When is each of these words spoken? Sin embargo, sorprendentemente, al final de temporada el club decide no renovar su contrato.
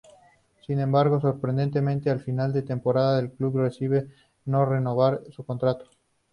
Sin 0.65 0.79
embargo, 0.79 1.19
sorprendentemente, 1.21 2.09
al 2.09 2.19
final 2.21 2.53
de 2.53 2.63
temporada 2.63 3.19
el 3.19 3.31
club 3.33 3.61
decide 3.61 4.07
no 4.45 4.65
renovar 4.65 5.21
su 5.29 5.45
contrato. 5.45 5.91